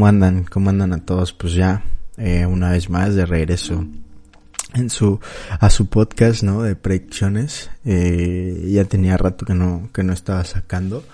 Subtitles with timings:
[0.00, 0.44] ¿Cómo andan?
[0.44, 1.34] ¿Cómo andan a todos?
[1.34, 1.84] Pues ya,
[2.16, 3.84] eh, una vez más de regreso
[4.72, 5.20] en su,
[5.50, 6.62] a su podcast, ¿no?
[6.62, 7.68] De predicciones.
[7.84, 11.04] Eh, ya tenía rato que no, que no estaba sacando.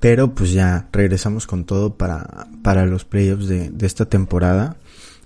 [0.00, 4.76] Pero pues ya regresamos con todo para, para los playoffs de, de esta temporada.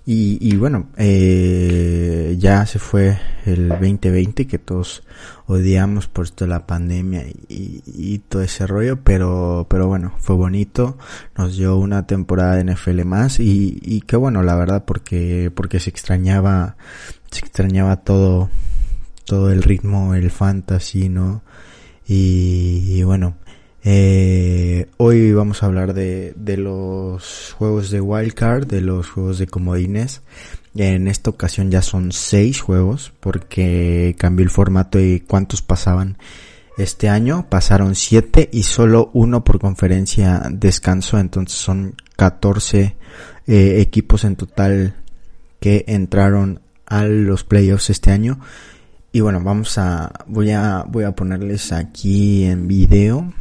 [0.08, 5.02] Y, y bueno, eh, ya se fue el 2020 que todos
[5.46, 10.96] odiamos por esto de la pandemia y, todo ese rollo, pero, pero bueno, fue bonito,
[11.36, 15.80] nos dio una temporada de NFL más y, y qué bueno, la verdad, porque, porque
[15.80, 16.76] se extrañaba,
[17.32, 18.48] se extrañaba todo,
[19.24, 21.42] todo el ritmo, el fantasy, ¿no?
[22.06, 23.34] Y bueno,
[23.88, 29.46] eh, hoy vamos a hablar de, de los juegos de wildcard, de los juegos de
[29.46, 30.22] comodines.
[30.74, 36.18] En esta ocasión ya son seis juegos porque cambió el formato y cuántos pasaban
[36.76, 37.46] este año.
[37.48, 41.20] Pasaron siete y solo uno por conferencia descanso.
[41.20, 42.96] Entonces son 14
[43.46, 44.96] eh, equipos en total
[45.60, 48.40] que entraron a los playoffs este año.
[49.12, 53.32] Y bueno, vamos a, voy a, voy a ponerles aquí en video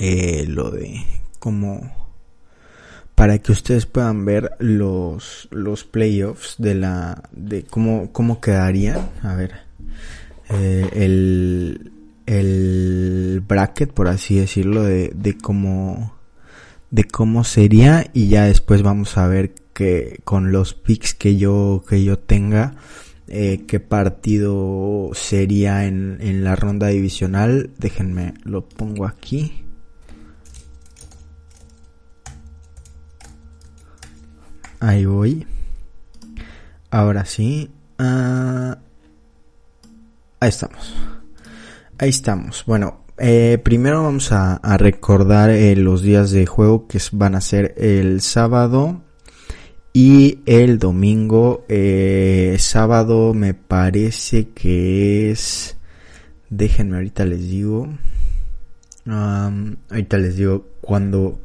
[0.00, 1.04] eh, lo de
[1.38, 1.92] como
[3.14, 9.10] para que ustedes puedan ver los los playoffs de la de cómo cómo quedarían.
[9.22, 9.52] A ver
[10.50, 11.92] eh, el
[12.26, 16.14] el bracket por así decirlo de, de cómo
[16.90, 18.06] de cómo sería.
[18.12, 22.74] Y ya después vamos a ver que con los picks que yo que yo tenga
[23.34, 29.64] eh, qué partido sería en, en la ronda divisional déjenme lo pongo aquí
[34.84, 35.46] Ahí voy.
[36.90, 37.70] Ahora sí.
[37.98, 38.74] Uh,
[40.40, 40.94] ahí estamos.
[41.96, 42.64] Ahí estamos.
[42.66, 47.40] Bueno, eh, primero vamos a, a recordar eh, los días de juego que van a
[47.40, 49.00] ser el sábado
[49.94, 51.64] y el domingo.
[51.70, 55.78] Eh, sábado me parece que es...
[56.50, 57.88] Déjenme ahorita les digo.
[59.06, 61.38] Ahorita les digo cuando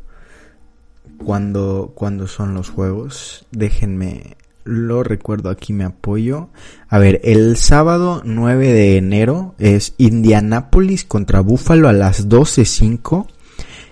[1.20, 3.46] cuando, cuando son los juegos.
[3.52, 6.50] Déjenme, lo recuerdo aquí, me apoyo.
[6.88, 13.28] A ver, el sábado 9 de enero es Indianapolis contra Buffalo a las 12.05.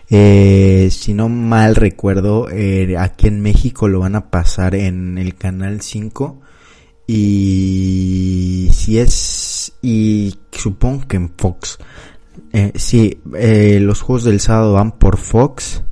[0.10, 5.36] Eh, si no mal recuerdo, eh, aquí en México lo van a pasar en el
[5.36, 6.42] canal 5.
[7.08, 11.78] Y si es, y supongo que en Fox.
[12.54, 15.84] Eh, sí, eh, los juegos del sábado van por Fox.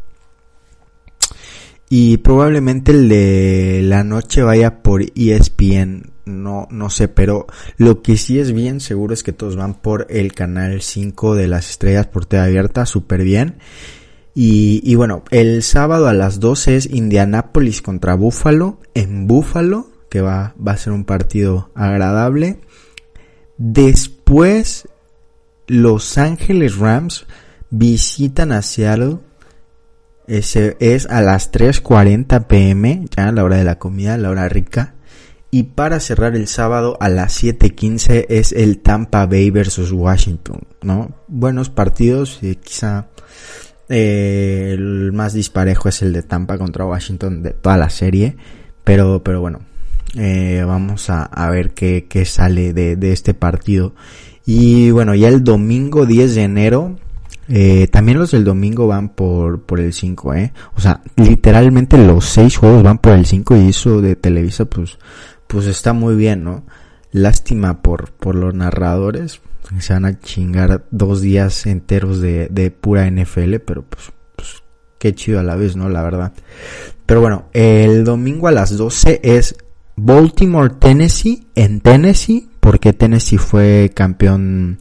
[1.89, 7.45] Y probablemente el de la noche vaya por ESPN, no, no sé, pero
[7.77, 11.47] lo que sí es bien seguro es que todos van por el canal 5 de
[11.47, 13.59] las estrellas por TV abierta, súper bien.
[14.37, 20.53] Y, bueno, el sábado a las 12 es Indianapolis contra Buffalo, en Buffalo, que va,
[20.65, 22.59] a ser un partido agradable.
[23.57, 24.89] Después,
[25.67, 27.27] Los Ángeles Rams
[27.69, 29.19] visitan a Seattle
[30.27, 34.95] ese es a las 3.40 pm, ya la hora de la comida, la hora rica.
[35.51, 41.11] Y para cerrar el sábado a las 7.15 es el Tampa Bay versus Washington, ¿no?
[41.27, 43.07] Buenos partidos, y quizá
[43.89, 48.35] eh, el más disparejo es el de Tampa contra Washington de toda la serie.
[48.83, 49.61] Pero, pero bueno,
[50.15, 53.95] eh, vamos a, a, ver qué, qué sale de, de este partido.
[54.45, 56.95] Y bueno, ya el domingo 10 de enero
[57.47, 60.53] eh, también los del domingo van por, por el 5, eh.
[60.75, 64.97] O sea, literalmente los seis juegos van por el 5 y eso de Televisa pues,
[65.47, 66.63] pues está muy bien, ¿no?
[67.11, 69.41] Lástima por, por los narradores.
[69.79, 74.63] Se van a chingar dos días enteros de, de pura NFL, pero pues, pues
[74.99, 75.89] qué chido a la vez, ¿no?
[75.89, 76.33] La verdad.
[77.05, 79.55] Pero bueno, el domingo a las 12 es
[79.95, 84.79] Baltimore, Tennessee, en Tennessee, porque Tennessee fue campeón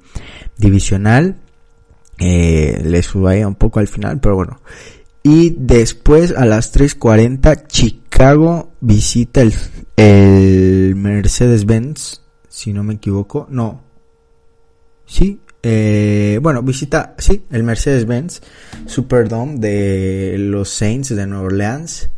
[0.57, 1.37] divisional.
[2.19, 4.61] Eh, le subo un poco al final, pero bueno.
[5.23, 9.55] Y después a las 3.40 Chicago visita el,
[9.97, 13.47] el Mercedes-Benz, si no me equivoco.
[13.51, 13.84] No.
[15.07, 15.41] Sí.
[15.63, 18.43] Eh, bueno, visita, sí, el Mercedes-Benz
[18.85, 22.11] Superdome de los Saints de Nueva Orleans.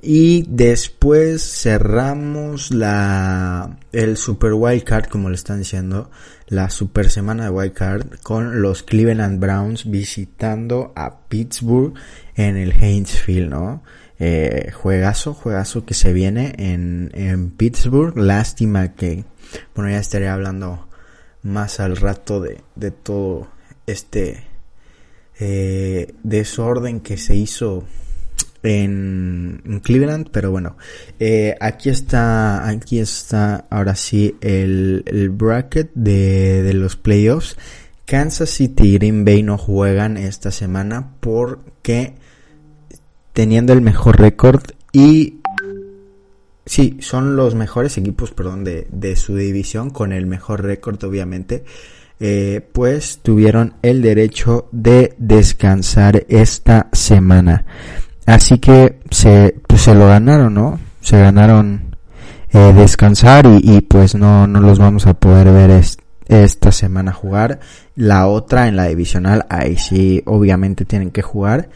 [0.00, 6.10] Y después cerramos la el Super Wild Card, como le están diciendo,
[6.46, 11.94] la Super Semana de Wild Card con los Cleveland Browns visitando a Pittsburgh
[12.36, 13.82] en el Heinz Field, ¿no?
[14.20, 18.16] Eh, juegazo, juegazo que se viene en, en Pittsburgh.
[18.16, 19.24] Lástima que,
[19.74, 20.87] bueno, ya estaré hablando
[21.42, 23.48] más al rato de, de todo
[23.86, 24.44] este
[25.40, 27.84] eh, desorden que se hizo
[28.62, 30.76] en, Cleveland, pero bueno,
[31.20, 37.56] eh, aquí está, aquí está ahora sí el, el bracket de, de, los playoffs.
[38.04, 42.14] Kansas City y Green Bay no juegan esta semana porque
[43.32, 44.62] teniendo el mejor récord
[44.92, 45.37] y
[46.68, 51.64] sí, son los mejores equipos, perdón, de, de su división con el mejor récord, obviamente.
[52.20, 57.64] Eh, pues tuvieron el derecho de descansar esta semana.
[58.26, 60.80] Así que se, pues se lo ganaron, ¿no?
[61.00, 61.96] Se ganaron
[62.52, 65.80] eh, descansar y, pues no, no los vamos a poder ver
[66.26, 67.60] esta semana jugar.
[67.94, 71.68] La otra en la divisional, ahí sí obviamente tienen que jugar.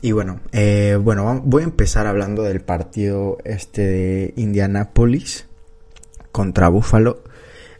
[0.00, 5.46] Y bueno, eh, bueno, voy a empezar hablando del partido este de Indianapolis
[6.30, 7.24] contra Buffalo.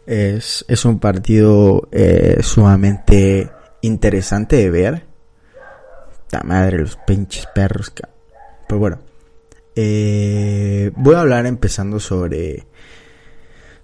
[0.05, 3.49] Es, es un partido eh, sumamente
[3.81, 5.09] interesante de ver
[6.31, 7.91] la madre, los pinches perros.
[8.67, 8.99] Pero bueno.
[9.75, 12.65] Eh, voy a hablar empezando sobre.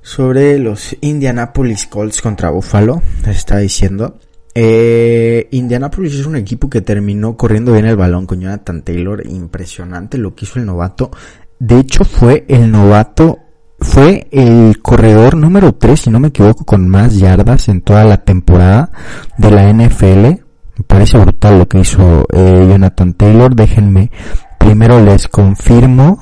[0.02, 3.02] Sobre los Indianapolis Colts contra Buffalo.
[3.26, 4.20] Les diciendo.
[4.58, 9.22] Eh, Indianapolis es un equipo que terminó corriendo bien el balón con Jonathan Taylor.
[9.28, 11.12] Impresionante lo que hizo el novato.
[11.60, 13.40] De hecho, fue el novato.
[13.78, 18.24] Fue el corredor número 3, si no me equivoco, con más yardas en toda la
[18.24, 18.90] temporada
[19.38, 20.42] de la NFL.
[20.78, 23.54] Me parece brutal lo que hizo eh, Jonathan Taylor.
[23.54, 24.10] Déjenme,
[24.58, 26.20] primero les confirmo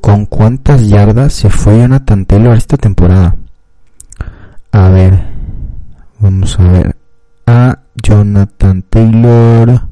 [0.00, 3.36] con cuántas yardas se fue Jonathan Taylor esta temporada.
[4.70, 5.33] A ver,
[6.24, 6.96] vamos a ver.
[7.46, 9.88] A Jonathan Taylor.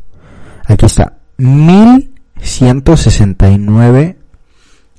[0.64, 1.18] Aquí está.
[1.36, 4.16] 1169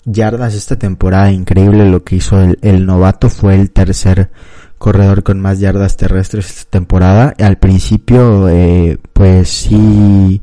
[0.05, 1.31] yardas esta temporada.
[1.31, 3.29] Increíble lo que hizo el, novato.
[3.29, 4.29] Fue el tercer
[4.77, 7.33] corredor con más yardas terrestres esta temporada.
[7.39, 10.39] Al principio, eh, pues sí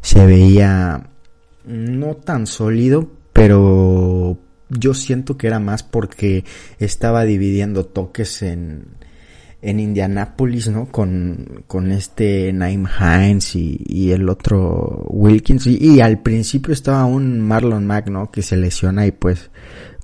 [0.00, 1.06] se veía
[1.64, 4.36] no tan sólido, pero
[4.68, 6.44] yo siento que era más porque
[6.80, 8.96] estaba dividiendo toques en,
[9.62, 10.86] en Indianapolis, ¿no?
[10.86, 15.68] Con, con este Naim Hines y, y el otro Wilkins.
[15.68, 18.30] Y, al principio estaba un Marlon Mack, ¿no?
[18.30, 19.50] Que se lesiona y pues,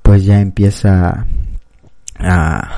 [0.03, 1.27] pues ya empieza
[2.17, 2.71] a,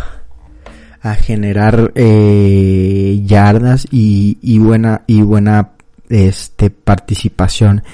[1.03, 5.73] a generar eh, yardas y, y buena y buena
[6.09, 7.85] este participación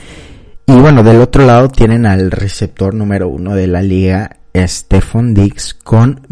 [0.66, 5.74] y bueno del otro lado tienen al receptor número uno de la liga Stephon Diggs
[5.74, 6.22] con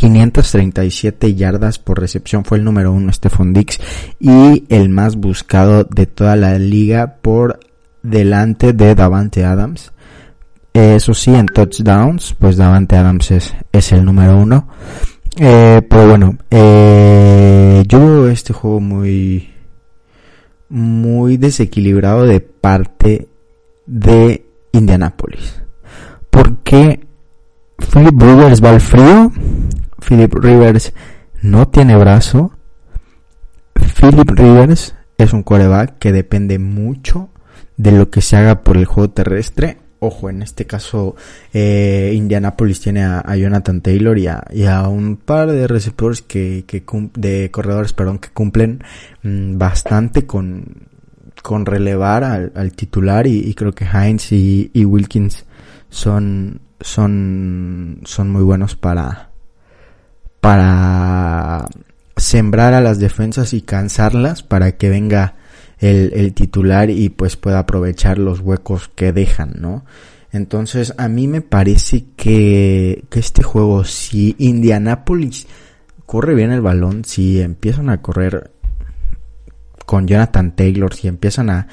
[0.00, 3.80] 1537 yardas por recepción fue el número uno Stephon Diggs
[4.18, 7.60] y el más buscado de toda la liga por
[8.02, 9.92] delante de Davante Adams.
[10.72, 14.68] Eso sí en touchdowns pues Davante Adams es, es el número uno.
[15.36, 19.50] Eh, pero bueno, eh, yo veo este juego muy,
[20.68, 23.28] muy desequilibrado de parte
[23.86, 25.62] de Indianapolis.
[26.30, 27.00] Porque
[27.92, 29.32] Philip Rivers va al frío,
[30.06, 30.92] Philip Rivers
[31.40, 32.52] no tiene brazo,
[33.74, 37.30] Philip Rivers es un coreback que depende mucho
[37.76, 39.78] de lo que se haga por el juego terrestre.
[40.00, 41.14] Ojo, en este caso
[41.52, 46.64] eh, Indianapolis tiene a, Jonathan Taylor y a, un par de receptores que,
[47.14, 48.82] de corredores, perdón, que cumplen
[49.22, 50.88] mm, bastante con,
[51.40, 55.44] con relevar al, titular y, creo que Heinz y, Wilkins
[55.88, 59.31] son, son, son muy buenos para,
[60.42, 61.68] para
[62.16, 65.36] sembrar a las defensas y cansarlas para que venga
[65.78, 69.84] el, titular y pues pueda aprovechar los huecos que dejan, ¿no?
[70.32, 75.46] Entonces a mí me parece que, que este juego, si Indianapolis
[76.06, 78.50] corre bien el balón, si empiezan a correr
[79.86, 81.68] con Jonathan Taylor, si empiezan a,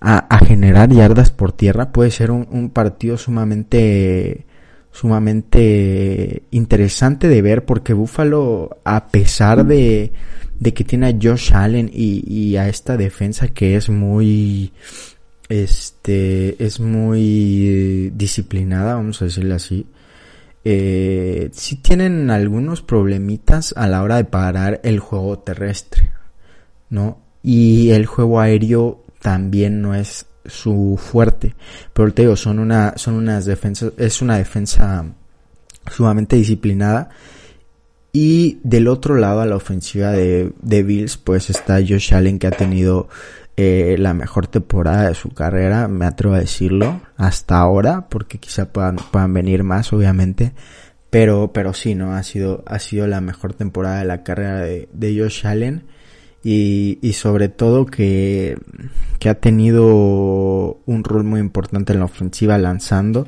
[0.00, 4.46] a, generar yardas por tierra, puede ser un, un, partido sumamente
[4.94, 10.12] sumamente interesante de ver porque Buffalo a pesar de,
[10.60, 14.72] de que tiene a Josh Allen y, y a esta defensa que es muy
[15.48, 19.84] este es muy disciplinada vamos a decirle así
[20.62, 26.12] eh, sí tienen algunos problemitas a la hora de parar el juego terrestre
[26.88, 31.54] no y el juego aéreo también no es su fuerte.
[31.92, 35.04] Pero te digo, son una, son unas defensas, es una defensa
[35.90, 37.10] sumamente disciplinada.
[38.12, 42.46] Y del otro lado, a la ofensiva de, de Bills, pues está Josh Allen que
[42.46, 43.08] ha tenido
[43.56, 48.72] eh, la mejor temporada de su carrera, me atrevo a decirlo, hasta ahora, porque quizá
[48.72, 50.52] puedan, puedan venir más, obviamente.
[51.10, 52.14] Pero, pero sí, ¿no?
[52.14, 55.84] Ha sido, ha sido la mejor temporada de la carrera de, de Josh Allen
[56.44, 58.56] y, y sobre todo que,
[59.18, 63.26] que ha tenido un rol muy importante en la ofensiva lanzando.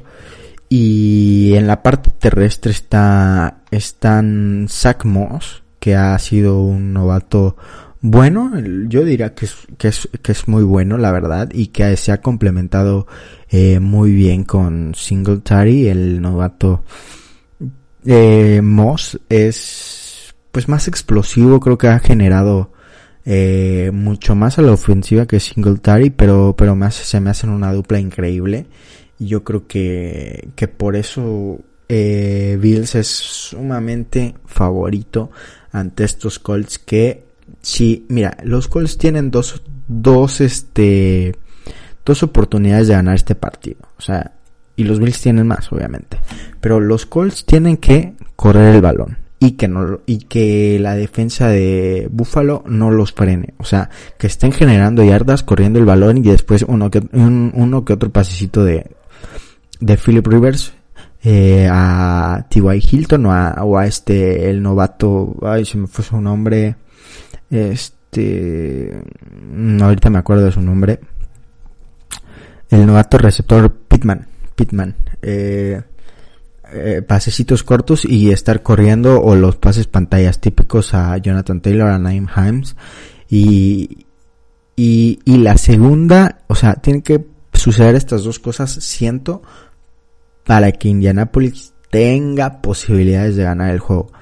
[0.69, 7.57] Y en la parte terrestre está están Zach Moss que ha sido un novato
[8.01, 8.53] bueno.
[8.89, 12.13] Yo diría que es, que es, que es muy bueno la verdad y que se
[12.13, 13.07] ha complementado
[13.49, 16.83] eh, muy bien con Singletary el novato.
[18.05, 22.73] Eh, Moss es pues más explosivo creo que ha generado
[23.29, 27.99] eh, mucho más a la ofensiva que Singletary, pero, pero se me hacen una dupla
[27.99, 28.67] increíble.
[29.19, 35.31] Y yo creo que, que por eso eh, Bills es sumamente favorito
[35.73, 37.25] ante estos Colts que
[37.61, 41.35] sí, mira, los Colts tienen dos, dos, este,
[42.05, 43.81] dos oportunidades de ganar este partido.
[43.99, 44.35] O sea,
[44.77, 46.21] y los Bills tienen más, obviamente.
[46.61, 51.49] Pero los Colts tienen que correr el balón y que no y que la defensa
[51.49, 56.23] de Buffalo no los frene, o sea, que estén generando yardas, corriendo el balón y
[56.23, 58.91] después uno que uno que otro pasecito de
[59.81, 60.73] de Philip Rivers
[61.23, 62.81] eh, a T.Y.
[62.89, 63.33] Hilton o
[63.79, 66.77] a, este el novato, ay, se me fue su nombre,
[67.51, 69.03] este,
[69.51, 71.01] no, ahorita me acuerdo de su nombre,
[72.71, 75.83] el novato receptor Pitman, Pitman, eh,
[76.73, 81.99] eh, pasecitos cortos y estar corriendo o los pases pantallas típicos a Jonathan Taylor, a
[81.99, 82.77] Naim Himes
[83.29, 84.07] y,
[84.75, 89.43] y, y la segunda, o sea, tienen que suceder estas dos cosas, siento,
[90.45, 94.13] para que Indianapolis tenga posibilidades de ganar el juego.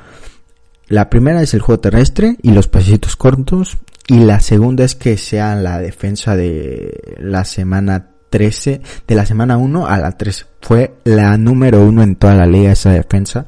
[0.87, 3.79] La primera es el juego terrestre y los pasecitos cortos.
[4.07, 9.57] Y la segunda es que sea la defensa de la semana 13, de la semana
[9.57, 10.47] 1 a la 13.
[10.61, 13.47] Fue la número uno en toda la liga esa defensa.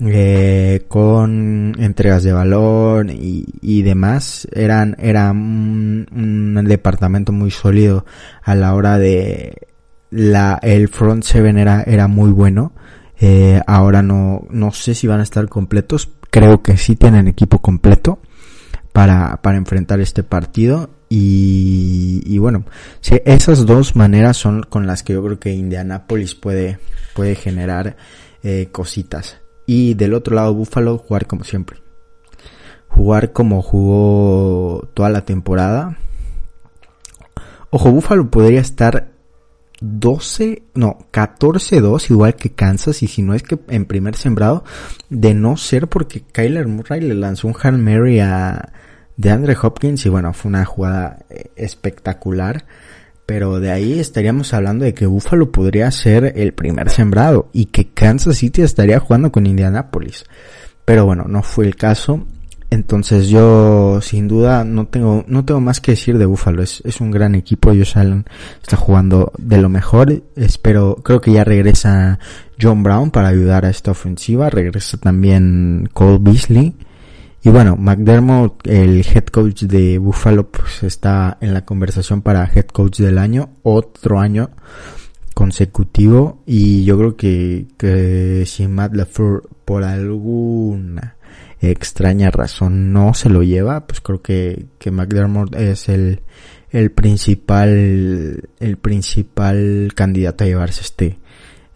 [0.00, 8.04] Eh, con entregas de valor y, y demás eran era un, un, departamento muy sólido
[8.42, 9.66] a la hora de
[10.10, 12.72] la el front seven era era muy bueno
[13.18, 17.58] eh, ahora no no sé si van a estar completos creo que sí tienen equipo
[17.58, 18.20] completo
[18.92, 22.64] para para enfrentar este partido y, y bueno,
[23.00, 26.78] sí, esas dos maneras son con las que yo creo que Indianapolis puede,
[27.14, 27.96] puede generar
[28.42, 29.40] eh, cositas.
[29.66, 31.80] Y del otro lado, Buffalo, jugar como siempre.
[32.88, 35.98] Jugar como jugó toda la temporada.
[37.70, 39.10] Ojo, Buffalo podría estar
[39.80, 44.64] 12, no, 14-2, igual que Kansas, y si no es que en primer sembrado,
[45.08, 48.72] de no ser porque Kyler Murray le lanzó un Hail Mary a,
[49.18, 52.64] de Andre Hopkins y bueno, fue una jugada eh, espectacular.
[53.26, 57.88] Pero de ahí estaríamos hablando de que Buffalo podría ser el primer sembrado y que
[57.88, 60.24] Kansas City estaría jugando con Indianapolis.
[60.86, 62.24] Pero bueno, no fue el caso.
[62.70, 66.62] Entonces yo sin duda no tengo, no tengo más que decir de Buffalo.
[66.62, 67.68] Es, es un gran equipo.
[67.70, 68.24] Josh Allen
[68.62, 70.22] está jugando de lo mejor.
[70.34, 72.18] Espero, creo que ya regresa
[72.58, 74.48] John Brown para ayudar a esta ofensiva.
[74.48, 76.74] Regresa también Cole Beasley.
[77.42, 82.66] Y bueno, McDermott, el head coach de Buffalo, pues está en la conversación para head
[82.66, 84.50] coach del año, otro año
[85.34, 86.42] consecutivo.
[86.46, 91.16] Y yo creo que, que si Matt LaFleur por alguna
[91.60, 96.22] extraña razón no se lo lleva, pues creo que, que McDermott es el,
[96.70, 101.18] el principal, el principal candidato a llevarse este,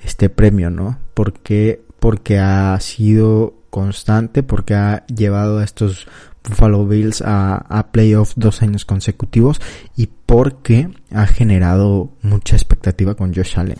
[0.02, 0.98] este premio, ¿no?
[1.14, 6.06] Porque, porque ha sido constante porque ha llevado a estos
[6.46, 9.62] Buffalo Bills a, a playoff dos años consecutivos
[9.96, 13.78] y porque ha generado mucha expectativa con Josh Allen,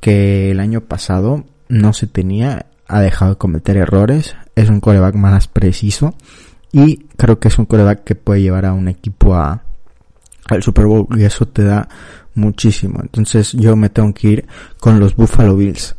[0.00, 5.16] que el año pasado no se tenía ha dejado de cometer errores, es un coreback
[5.16, 6.14] más preciso
[6.72, 9.64] y creo que es un coreback que puede llevar a un equipo a,
[10.48, 11.88] al Super Bowl y eso te da
[12.34, 13.00] muchísimo.
[13.02, 14.46] Entonces yo me tengo que ir
[14.78, 15.94] con los Buffalo Bills.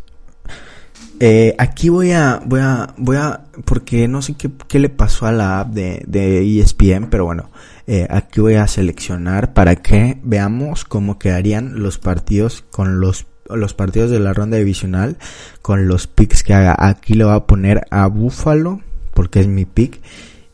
[1.20, 5.32] Eh, aquí voy a, voy a, voy a, porque no sé qué, le pasó a
[5.32, 7.50] la app de, de ESPN, pero bueno,
[7.88, 13.74] eh, aquí voy a seleccionar para que veamos cómo quedarían los partidos con los los
[13.74, 15.18] partidos de la ronda divisional
[15.62, 16.76] con los picks que haga.
[16.78, 18.82] Aquí le voy a poner a Buffalo
[19.14, 20.02] porque es mi pick.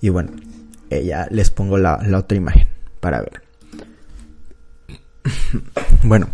[0.01, 0.31] Y bueno,
[0.89, 2.67] eh, ya les pongo la, otra imagen
[2.99, 3.41] para ver.
[6.03, 6.27] bueno,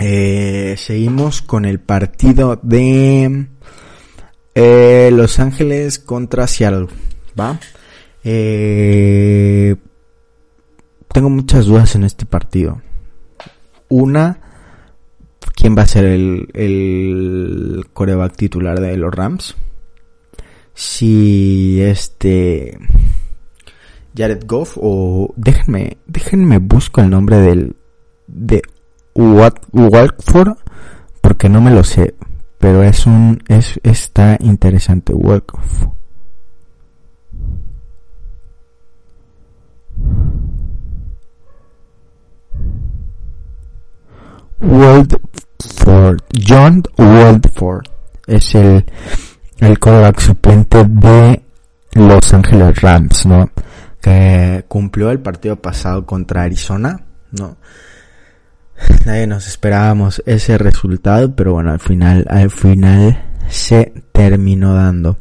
[0.00, 3.46] eh, seguimos con el partido de
[4.54, 6.88] eh, Los Ángeles contra Seattle.
[7.38, 7.58] ¿Va?
[11.12, 12.80] tengo muchas dudas en este partido.
[13.88, 14.40] Una,
[15.54, 19.54] quién va a ser el, el coreback titular de los Rams.
[20.74, 22.78] Si este
[24.16, 27.76] Jared Goff o déjenme déjenme busco el nombre del
[28.26, 28.62] de
[29.14, 30.56] Walkford
[31.20, 32.14] porque no me lo sé,
[32.58, 35.94] pero es un es está interesante Walkford.
[44.60, 47.84] Waldford, John Waldford
[48.26, 48.84] es el,
[49.58, 51.42] el quarterback suplente de
[51.92, 53.50] Los Angeles Rams, ¿no?
[54.00, 56.98] Que cumplió el partido pasado contra Arizona,
[57.32, 57.56] ¿no?
[59.06, 65.18] Nadie nos esperábamos ese resultado, pero bueno, al final, al final se terminó dando.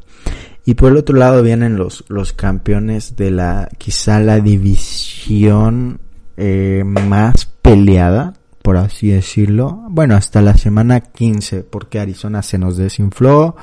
[0.65, 5.99] Y por el otro lado vienen los, los campeones de la, quizá la división
[6.37, 8.33] eh, más peleada
[8.63, 9.83] por así decirlo.
[9.89, 13.57] Bueno, hasta la semana 15, porque Arizona se nos desinfló.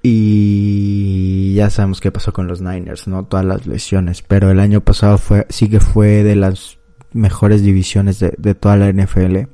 [0.00, 3.24] Y ya sabemos qué pasó con los Niners, ¿no?
[3.24, 4.22] Todas las lesiones.
[4.22, 6.78] Pero el año pasado fue, sí que fue de las
[7.14, 9.48] mejores divisiones de, de toda la NFL.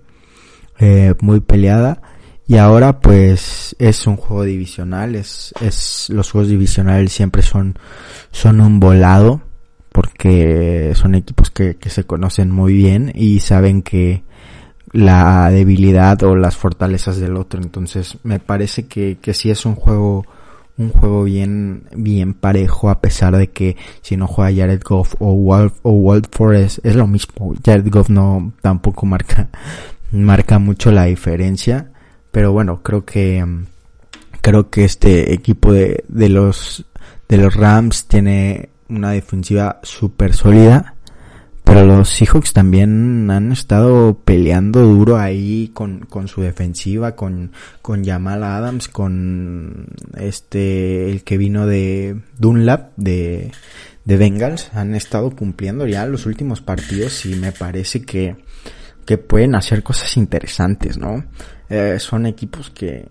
[0.80, 2.00] Eh, muy peleada.
[2.46, 7.78] Y ahora pues es un juego divisional, es, es, los juegos divisionales siempre son,
[8.32, 9.40] son un volado
[9.92, 14.24] porque son equipos que, que se conocen muy bien y saben que
[14.90, 17.60] la debilidad o las fortalezas del otro.
[17.62, 20.26] Entonces me parece que, que sí es un juego
[20.80, 25.32] un juego bien bien parejo a pesar de que si no juega Jared Goff o
[25.32, 27.54] Walt o Walt Forest es lo mismo.
[27.64, 29.48] Jared Goff no tampoco marca
[30.10, 31.90] marca mucho la diferencia,
[32.32, 33.44] pero bueno, creo que
[34.40, 36.86] creo que este equipo de, de los
[37.28, 40.94] de los Rams tiene una defensiva súper sólida.
[41.72, 48.04] Pero los Seahawks también han estado peleando duro ahí con, con su defensiva, con, con
[48.04, 53.52] Jamal Adams, con este, el que vino de Dunlap, de,
[54.04, 54.70] de Bengals.
[54.74, 58.34] Han estado cumpliendo ya los últimos partidos y me parece que,
[59.06, 61.24] que pueden hacer cosas interesantes, ¿no?
[61.68, 63.06] Eh, son equipos que,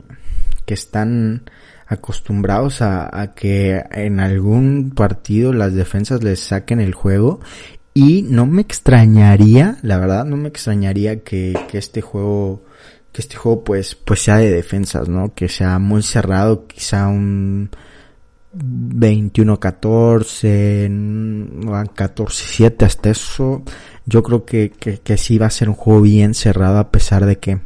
[0.66, 1.44] que están,
[1.90, 7.40] acostumbrados a, que en algún partido las defensas les saquen el juego
[7.94, 12.64] y no me extrañaría, la verdad, no me extrañaría que, que este juego,
[13.12, 15.34] que este juego pues, pues sea de defensas, ¿no?
[15.34, 17.70] Que sea muy cerrado, quizá un
[18.56, 20.90] 21-14,
[21.96, 23.64] 14-7 hasta eso.
[24.06, 27.26] Yo creo que, que, que sí va a ser un juego bien cerrado a pesar
[27.26, 27.60] de que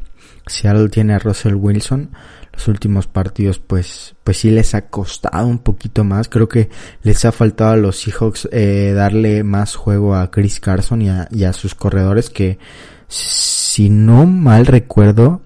[0.47, 2.11] Seattle tiene a Russell Wilson
[2.53, 6.29] los últimos partidos pues pues sí les ha costado un poquito más.
[6.29, 6.69] Creo que
[7.01, 11.53] les ha faltado a los Seahawks eh, darle más juego a Chris Carson y a,
[11.53, 12.59] sus corredores que
[13.07, 15.41] si no mal recuerdo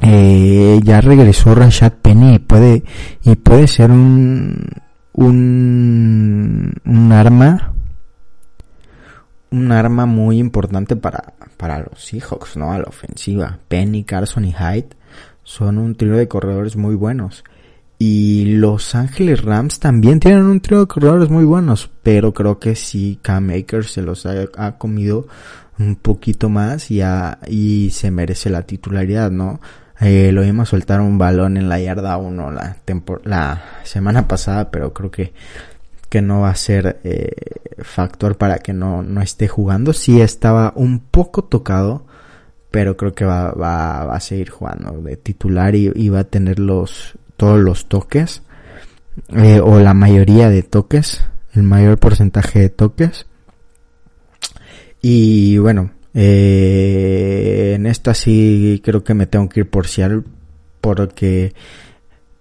[0.00, 2.84] eh, ya regresó Rashad Penny y puede
[3.24, 4.66] y puede ser un
[5.12, 7.72] un un arma
[9.50, 13.58] un arma muy importante para para los Seahawks no a la ofensiva.
[13.68, 14.90] Penny Carson y Hyde
[15.46, 17.44] son un trío de corredores muy buenos.
[17.98, 22.74] Y Los Ángeles Rams también tienen un trío de corredores muy buenos, pero creo que
[22.74, 25.28] sí Cam Akers se los ha, comido
[25.78, 27.00] un poquito más y,
[27.46, 29.60] y se merece la titularidad, ¿no?
[30.00, 32.76] Eh, lo vimos soltar un balón en la yarda 1 la,
[33.24, 35.32] la semana pasada, pero creo que,
[36.10, 37.30] que no va a ser eh,
[37.78, 39.92] factor para que no, no esté jugando.
[39.92, 42.05] Sí estaba un poco tocado,
[42.76, 47.58] pero creo que va, a seguir jugando de titular y, va a tener los todos
[47.58, 48.42] los toques
[49.34, 53.24] eh, o la mayoría de toques, el mayor porcentaje de toques.
[55.00, 60.24] Y bueno, eh, en esta sí creo que me tengo que ir por Seattle
[60.82, 61.54] porque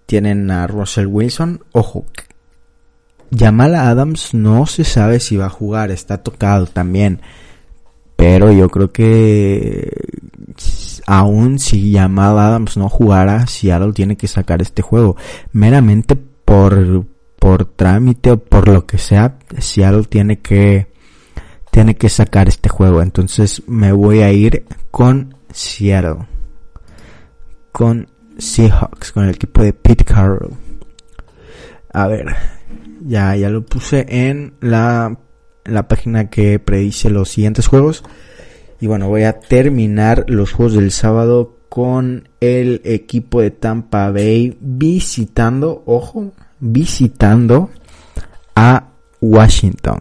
[0.06, 1.64] tienen a Russell Wilson.
[1.72, 2.08] Ojo,
[3.34, 7.22] Jamal Adams no se sabe si va a jugar, está tocado también.
[8.16, 9.92] Pero yo creo que
[11.06, 15.16] aún si Jamal Adams no jugara, Seattle tiene que sacar este juego.
[15.52, 17.06] Meramente por,
[17.40, 20.88] por trámite o por lo que sea, Seattle tiene que,
[21.72, 23.02] tiene que sacar este juego.
[23.02, 26.28] Entonces me voy a ir con Seattle.
[27.72, 30.54] Con Seahawks, con el equipo de Pete Carroll.
[31.92, 32.36] A ver,
[33.06, 35.18] ya, ya lo puse en la,
[35.66, 38.04] la página que predice los siguientes juegos.
[38.80, 44.58] Y bueno, voy a terminar los juegos del sábado con el equipo de Tampa Bay
[44.62, 47.70] visitando, ojo, visitando
[48.56, 50.00] a Washington.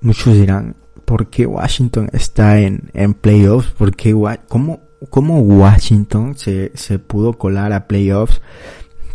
[0.00, 3.70] Muchos dirán, ¿por qué Washington está en, en playoffs?
[3.72, 4.14] ¿Por qué,
[4.48, 8.40] cómo, cómo Washington se, se pudo colar a playoffs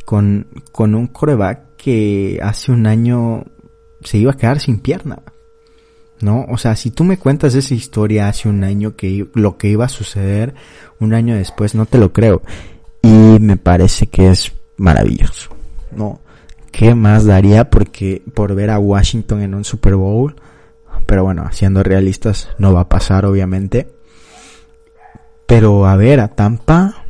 [0.04, 3.46] con, con un coreback que hace un año
[4.04, 5.24] se iba a quedar sin pierna?
[6.24, 6.46] ¿no?
[6.50, 9.86] O sea, si tú me cuentas esa historia hace un año que lo que iba
[9.86, 10.56] a suceder
[11.00, 12.42] un año después, no te lo creo.
[13.02, 13.08] Y
[13.40, 15.50] me parece que es maravilloso,
[15.92, 16.22] ¿no?
[16.72, 20.36] ¿Qué más daría porque por ver a Washington en un Super Bowl?
[21.06, 23.90] Pero bueno, siendo realistas, no va a pasar obviamente.
[25.46, 27.06] Pero a ver, a Tampa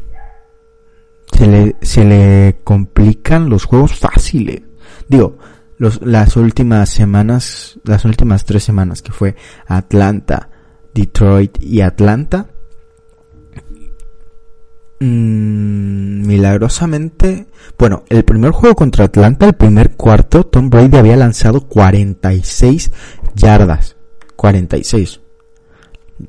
[1.32, 4.64] se le, se le complican los juegos fáciles.
[5.08, 5.38] Digo,
[6.02, 10.50] las últimas semanas, las últimas tres semanas que fue Atlanta,
[10.94, 12.48] Detroit y Atlanta,
[15.00, 21.62] mmm, milagrosamente, bueno, el primer juego contra Atlanta, el primer cuarto, Tom Brady había lanzado
[21.68, 22.92] 46
[23.36, 23.96] yardas,
[24.36, 25.20] 46.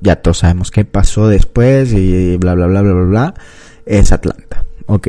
[0.01, 3.35] Ya todos sabemos qué pasó después y bla bla bla bla bla bla.
[3.87, 4.65] Es Atlanta.
[4.87, 5.09] Ok.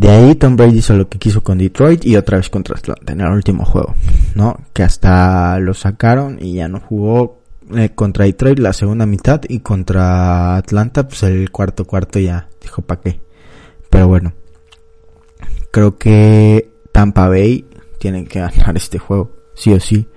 [0.00, 3.12] De ahí Tom Brady hizo lo que quiso con Detroit y otra vez contra Atlanta
[3.12, 3.94] en el último juego,
[4.34, 4.58] ¿no?
[4.72, 7.42] Que hasta lo sacaron y ya no jugó
[7.76, 12.80] eh, contra Detroit la segunda mitad y contra Atlanta pues el cuarto cuarto ya dijo
[12.80, 13.20] para qué.
[13.90, 14.32] Pero bueno,
[15.70, 17.66] creo que Tampa Bay
[17.98, 20.08] tiene que ganar este juego, sí o sí.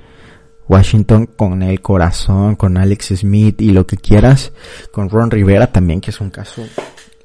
[0.65, 4.53] Washington con el corazón, con Alex Smith y lo que quieras,
[4.93, 6.63] con Ron Rivera también, que es un caso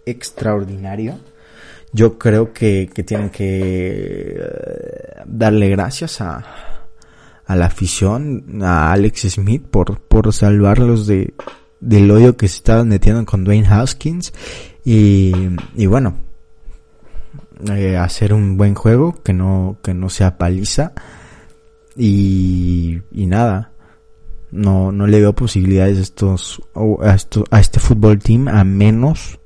[0.04, 1.20] extraordinario
[1.92, 6.44] yo creo que, que tienen que eh, darle gracias a,
[7.46, 11.34] a la afición, a Alex Smith por, por salvarlos de,
[11.80, 14.32] del odio que se estaban metiendo con Dwayne Haskins
[14.84, 15.32] y,
[15.74, 16.16] y bueno,
[17.70, 20.92] eh, hacer un buen juego que no, que no sea paliza
[21.96, 23.72] y, y nada.
[24.50, 26.62] No, no le veo posibilidades a estos,
[27.02, 29.37] a, esto, a este fútbol team a menos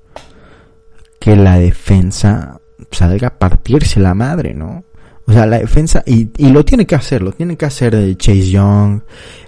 [1.22, 4.82] que la defensa salga a partirse la madre, ¿no?
[5.24, 8.50] O sea, la defensa, y, y lo tiene que hacer, lo tiene que hacer Chase
[8.50, 9.02] Young,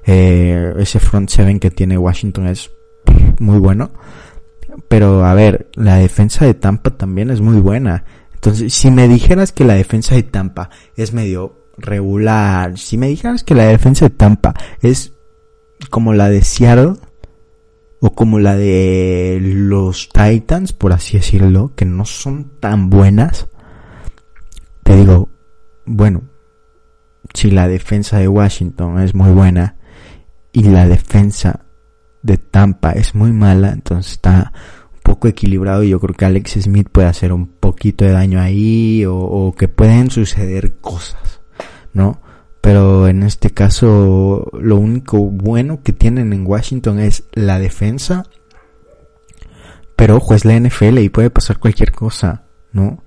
[0.06, 2.70] eh, ese front seven que tiene Washington es
[3.40, 3.90] muy bueno.
[4.87, 8.04] Pero a ver, la defensa de Tampa también es muy buena.
[8.34, 13.42] Entonces, si me dijeras que la defensa de Tampa es medio regular, si me dijeras
[13.42, 15.12] que la defensa de Tampa es
[15.90, 16.94] como la de Seattle,
[18.07, 23.49] o como la de los Titans, por así decirlo, que no son tan buenas,
[24.83, 25.31] te digo,
[25.87, 26.21] bueno,
[27.33, 29.77] si la defensa de Washington es muy buena
[30.53, 31.64] y la defensa
[32.21, 34.53] de Tampa es muy mala, entonces está
[34.93, 38.38] un poco equilibrado y yo creo que Alex Smith puede hacer un poquito de daño
[38.38, 41.40] ahí o, o que pueden suceder cosas,
[41.95, 42.21] ¿no?
[42.64, 48.24] Pero en este caso, lo único bueno que tienen en Washington es la defensa.
[49.96, 53.05] Pero ojo, es la NFL y puede pasar cualquier cosa, ¿no?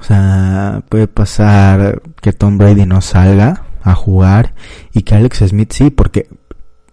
[0.00, 4.54] O sea, puede pasar que Tom Brady no salga a jugar
[4.92, 6.28] y que Alex Smith sí, porque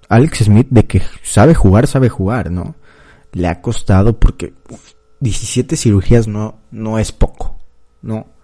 [0.08, 2.76] Alex Smith de que sabe jugar, sabe jugar, ¿no?
[3.32, 4.54] Le ha costado porque
[5.20, 7.58] 17 cirugías no, no es poco,
[8.04, 8.37] ¿no?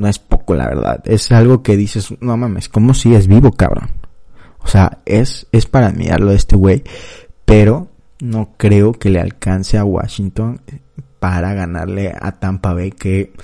[0.00, 1.02] No es poco, la verdad.
[1.04, 3.90] Es algo que dices, no mames, ¿cómo si es vivo, cabrón?
[4.60, 6.82] O sea, es, es para admirarlo de este güey,
[7.44, 7.88] pero
[8.20, 10.62] no creo que le alcance a Washington
[11.18, 13.34] para ganarle a Tampa Bay, que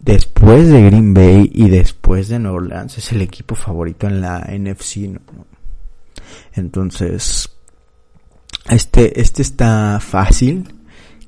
[0.00, 4.40] después de Green Bay y después de New Orleans es el equipo favorito en la
[4.40, 5.20] NFC.
[6.54, 7.48] Entonces,
[8.68, 10.74] este, este está fácil.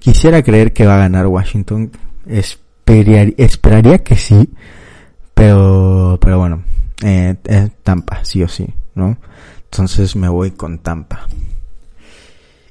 [0.01, 1.93] Quisiera creer que va a ganar Washington.
[2.27, 4.49] Es esperaría que sí,
[5.35, 6.64] pero, pero bueno,
[7.03, 7.37] eh,
[7.83, 9.16] Tampa, sí o sí, ¿no?
[9.64, 11.27] Entonces me voy con Tampa.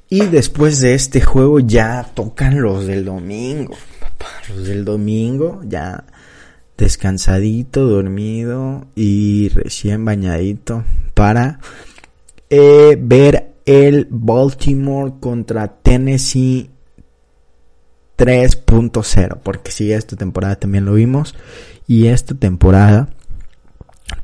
[0.08, 3.74] Y después de este juego ya tocan los del domingo,
[4.18, 6.04] para los del domingo, ya
[6.76, 11.60] descansadito, dormido y recién bañadito para
[12.50, 16.70] eh, ver el Baltimore contra Tennessee
[18.16, 21.34] 3.0, porque si esta temporada también lo vimos
[21.86, 23.08] y esta temporada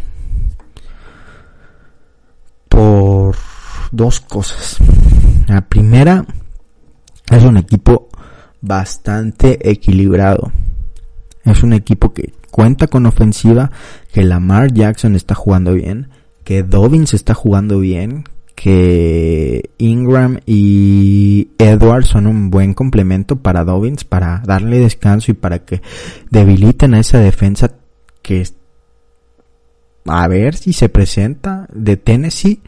[2.68, 3.36] Por
[3.92, 4.78] dos cosas.
[5.46, 6.26] La primera
[7.30, 8.08] es un equipo
[8.60, 10.50] bastante equilibrado
[11.52, 13.70] es un equipo que cuenta con ofensiva,
[14.12, 16.08] que Lamar Jackson está jugando bien,
[16.44, 24.04] que Dobbins está jugando bien, que Ingram y Edwards son un buen complemento para Dobbins,
[24.04, 25.80] para darle descanso y para que
[26.30, 27.70] debiliten a esa defensa
[28.22, 28.44] que
[30.06, 32.60] a ver si se presenta de Tennessee,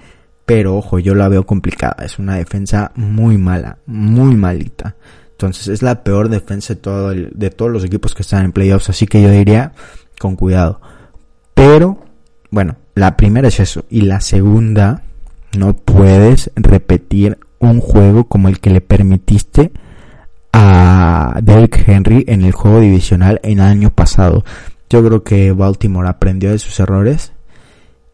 [0.47, 4.97] pero ojo, yo la veo complicada, es una defensa muy mala, muy malita.
[5.41, 8.91] Entonces es la peor defensa de, todo de todos los equipos que están en playoffs.
[8.91, 9.73] Así que yo diría
[10.19, 10.83] con cuidado.
[11.55, 12.05] Pero,
[12.51, 13.87] bueno, la primera es eso.
[13.89, 15.03] Y la segunda,
[15.57, 19.73] no puedes repetir un juego como el que le permitiste
[20.53, 24.45] a Derrick Henry en el juego divisional en el año pasado.
[24.91, 27.33] Yo creo que Baltimore aprendió de sus errores.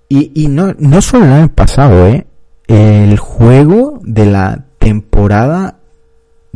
[0.09, 2.25] Y, y no, no solo el año pasado, eh.
[2.69, 5.81] El juego de la temporada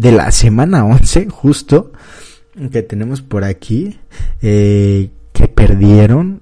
[0.01, 1.93] de la semana 11, justo,
[2.73, 3.99] que tenemos por aquí,
[4.41, 6.41] eh, que perdieron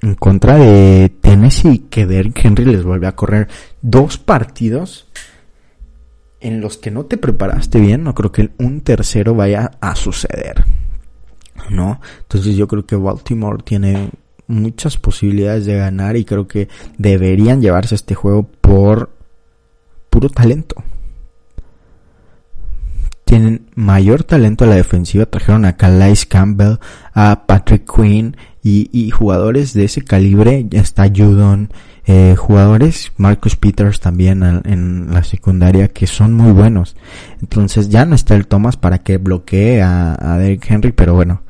[0.00, 3.48] en contra de Tennessee, que Derrick Henry les vuelve a correr
[3.82, 5.06] dos partidos
[6.40, 10.64] en los que no te preparaste bien, no creo que un tercero vaya a suceder.
[11.68, 12.00] ¿No?
[12.22, 14.12] Entonces yo creo que Baltimore tiene
[14.46, 19.10] muchas posibilidades de ganar y creo que deberían llevarse este juego por
[20.08, 20.82] puro talento
[23.24, 25.26] tienen mayor talento a la defensiva.
[25.26, 26.78] Trajeron a Calais Campbell,
[27.12, 30.66] a Patrick Quinn y, jugadores de ese calibre.
[30.68, 31.70] Ya está Judon,
[32.06, 36.96] eh, jugadores, Marcus Peters también en, la secundaria que son muy buenos.
[37.40, 41.42] Entonces ya no está el Thomas para que bloquee a, a Derrick Henry, pero bueno,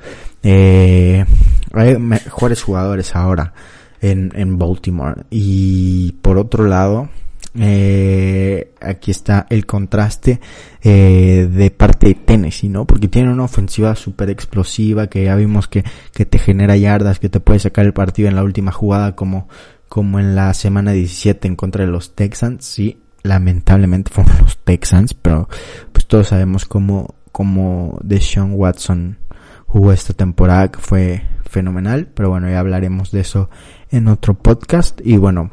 [0.42, 1.24] eh,
[1.72, 3.52] hay mejores jugadores ahora
[4.00, 5.22] en, en Baltimore.
[5.30, 7.08] Y por otro lado,
[7.56, 10.40] eh, aquí está el contraste
[10.82, 12.84] eh, de parte de Tennessee, ¿no?
[12.84, 17.28] Porque tiene una ofensiva súper explosiva que ya vimos que, que te genera yardas, que
[17.28, 19.48] te puede sacar el partido en la última jugada como,
[19.88, 22.64] como en la semana 17 en contra de los Texans.
[22.64, 25.48] Sí, lamentablemente fueron los Texans, pero
[25.92, 29.18] pues todos sabemos cómo, cómo Deshaun Watson
[29.66, 33.48] jugó esta temporada que fue fenomenal, pero bueno, ya hablaremos de eso
[33.90, 35.50] en otro podcast y bueno,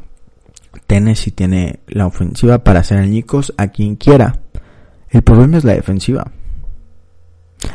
[0.86, 4.40] Tennessee tiene la ofensiva para hacer añicos a quien quiera.
[5.10, 6.30] El problema es la defensiva.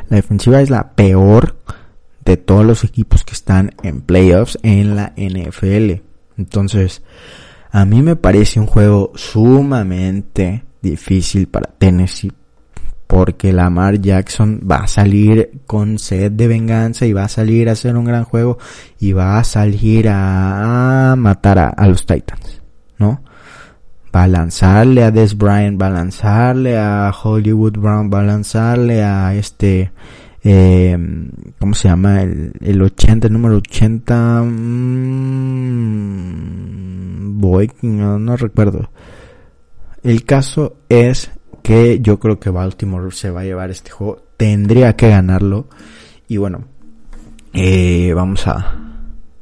[0.10, 1.58] La defensiva es la peor
[2.26, 6.02] de todos los equipos que están en playoffs en la NFL.
[6.38, 7.02] Entonces,
[7.72, 12.34] a mí me parece un juego sumamente difícil para Tennessee
[13.08, 17.72] porque Lamar Jackson va a salir con sed de venganza y va a salir a
[17.72, 18.58] hacer un gran juego
[19.00, 22.57] y va a salir a matar a los Titans.
[22.98, 23.22] ¿No?
[24.16, 29.92] Va a Des Bryant, va a Hollywood Brown, va a este,
[30.44, 30.98] eh,
[31.60, 32.22] ¿cómo se llama?
[32.22, 35.68] El, el 80, el número 80, mmm,
[37.40, 38.90] Boy, no, no recuerdo.
[40.04, 41.32] El caso es
[41.62, 45.68] que yo creo que Baltimore se va a llevar este juego, tendría que ganarlo
[46.28, 46.64] y bueno,
[47.54, 48.76] eh, vamos a,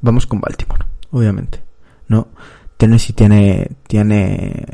[0.01, 1.61] vamos con Baltimore, obviamente,
[2.07, 2.27] ¿no?
[2.77, 4.65] Tennessee tiene, tiene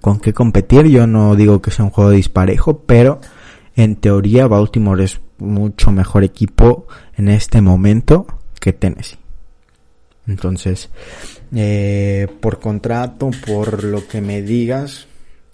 [0.00, 3.20] con qué competir, yo no digo que sea un juego disparejo, pero
[3.76, 8.26] en teoría Baltimore es mucho mejor equipo en este momento
[8.60, 9.18] que Tennessee.
[10.26, 10.90] Entonces,
[11.54, 15.06] eh, por contrato, por lo que me digas,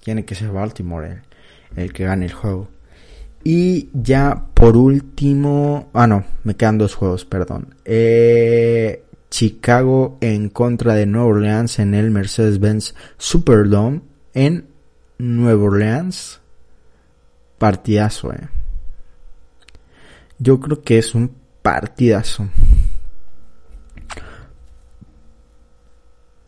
[0.03, 1.23] tiene que ser Baltimore
[1.77, 2.69] el, que gane el juego.
[3.43, 7.75] Y ya por último, ah no, me quedan dos juegos, perdón.
[7.85, 14.03] Eh, Chicago en contra de Nueva Orleans en el Mercedes-Benz Superdome
[14.35, 14.69] en
[15.19, 16.41] Nueva Orleans.
[17.59, 18.49] Partidazo, eh.
[20.39, 22.49] Yo creo que es un partidazo.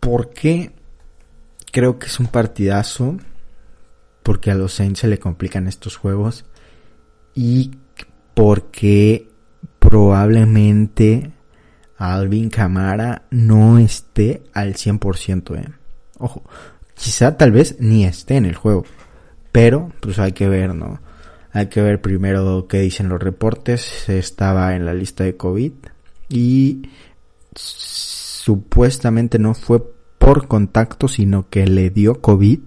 [0.01, 0.73] ¿Por qué
[1.73, 3.17] creo que es un partidazo?
[4.23, 6.45] Porque a los Saints se le complican estos juegos.
[7.35, 7.73] Y
[8.35, 9.29] porque
[9.79, 11.33] probablemente
[11.99, 15.59] Alvin Camara no esté al 100%.
[15.59, 15.69] Eh.
[16.19, 16.43] Ojo,
[16.95, 18.85] quizá tal vez ni esté en el juego.
[19.53, 21.01] Pero pues hay que ver, ¿no?
[21.53, 24.09] Hay que ver primero qué dicen los reportes.
[24.09, 25.73] Estaba en la lista de COVID
[26.29, 26.83] y
[27.55, 29.83] supuestamente no fue
[30.19, 32.61] por contacto, sino que le dio COVID.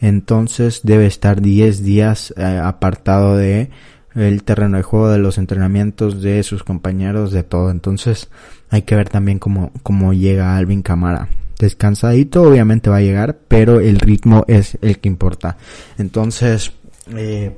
[0.00, 3.70] Entonces debe estar 10 días eh, apartado de
[4.14, 7.70] el terreno de juego, de los entrenamientos, de sus compañeros, de todo.
[7.70, 8.28] Entonces
[8.70, 11.28] hay que ver también cómo, cómo llega Alvin Camara
[11.62, 15.56] descansadito obviamente va a llegar, pero el ritmo es el que importa.
[15.96, 16.72] Entonces,
[17.16, 17.56] eh,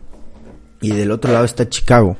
[0.81, 2.17] y del otro lado está Chicago.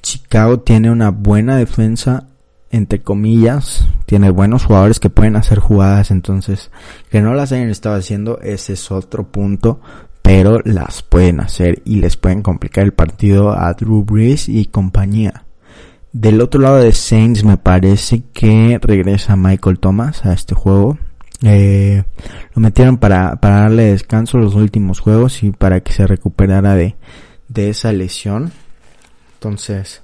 [0.00, 2.28] Chicago tiene una buena defensa,
[2.70, 6.70] entre comillas, tiene buenos jugadores que pueden hacer jugadas, entonces,
[7.10, 9.80] que no las hayan estado haciendo, ese es otro punto,
[10.26, 15.44] pero las pueden hacer y les pueden complicar el partido a Drew Brees y compañía.
[16.12, 20.98] Del otro lado de Saints me parece que regresa Michael Thomas a este juego.
[21.42, 22.02] Eh,
[22.56, 26.96] lo metieron para, para darle descanso los últimos juegos y para que se recuperara de,
[27.46, 28.50] de esa lesión.
[29.34, 30.02] Entonces,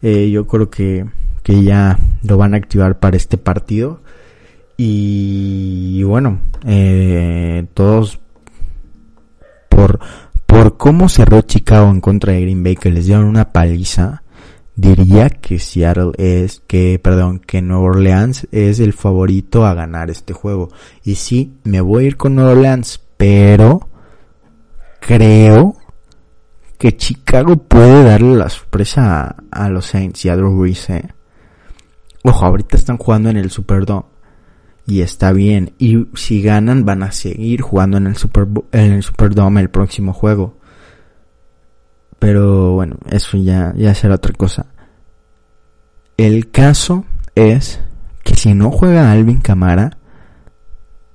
[0.00, 1.06] eh, yo creo que,
[1.42, 4.00] que ya lo van a activar para este partido.
[4.76, 8.20] Y, bueno, eh, todos
[9.76, 10.00] por,
[10.46, 14.22] por cómo cerró Chicago en contra de Green Bay, que les dieron una paliza
[14.74, 20.34] diría que Seattle es, que, perdón, que Nueva Orleans es el favorito a ganar este
[20.34, 20.68] juego.
[21.02, 23.88] Y sí, me voy a ir con Nueva Orleans, pero
[25.00, 25.76] creo
[26.78, 31.08] que Chicago puede darle la sorpresa a, los Saints y a ¿eh?
[32.22, 34.15] Ojo, ahorita están jugando en el Superdome.
[34.86, 35.72] Y está bien.
[35.78, 40.12] Y si ganan, van a seguir jugando en el, Super, en el Superdome el próximo
[40.12, 40.58] juego.
[42.18, 44.66] Pero bueno, eso ya, ya será otra cosa.
[46.16, 47.80] El caso es
[48.24, 49.98] que si no juega Alvin Camara,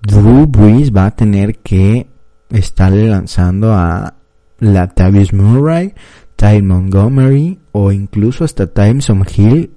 [0.01, 2.07] Drew Brees va a tener que
[2.49, 4.15] estarle lanzando a
[4.59, 5.93] Latavius Murray,
[6.35, 9.71] Ty Montgomery o incluso hasta Tyson Hill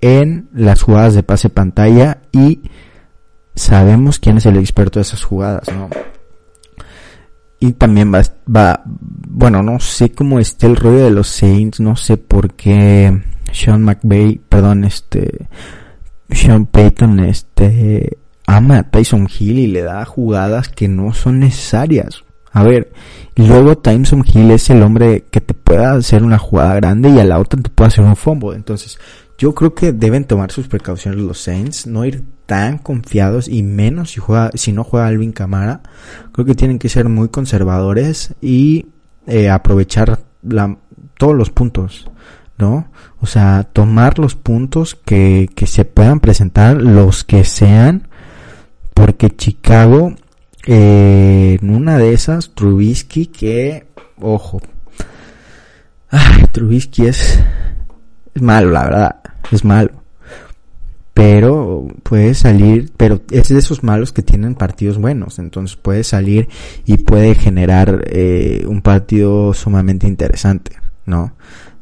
[0.00, 2.62] en las jugadas de pase pantalla y
[3.54, 5.88] sabemos quién es el experto de esas jugadas, ¿no?
[7.60, 8.22] Y también va,
[8.54, 13.22] va, bueno, no sé cómo esté el rollo de los Saints, no sé por qué
[13.52, 15.48] Sean McVay, perdón, este,
[16.28, 22.24] Sean Payton, este, ama a Tyson Hill y le da jugadas que no son necesarias.
[22.50, 22.92] A ver,
[23.36, 27.24] luego Tyson Hill es el hombre que te pueda hacer una jugada grande y a
[27.24, 28.56] la otra te puede hacer un fumble.
[28.56, 28.98] Entonces,
[29.42, 34.12] yo creo que deben tomar sus precauciones los Saints, no ir tan confiados y menos
[34.12, 35.80] si juega, si no juega Alvin Camara.
[36.30, 38.86] Creo que tienen que ser muy conservadores y
[39.26, 40.20] eh, aprovechar
[41.18, 42.08] todos los puntos,
[42.56, 42.86] ¿no?
[43.20, 48.06] O sea, tomar los puntos que, que se puedan presentar, los que sean,
[48.94, 50.14] porque Chicago,
[50.68, 53.88] eh, en una de esas, Trubisky, que,
[54.20, 54.60] ojo,
[56.10, 57.40] ay, Trubisky es,
[58.36, 60.02] es malo, la verdad, es malo
[61.14, 66.48] pero puede salir, pero es de esos malos que tienen partidos buenos, entonces puede salir
[66.86, 71.34] y puede generar eh, un partido sumamente interesante, ¿no?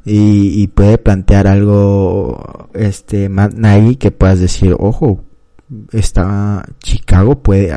[0.04, 3.54] Y, puede plantear algo, este, Matt
[3.98, 5.22] que puedas decir, ojo,
[5.92, 7.72] está Chicago puede,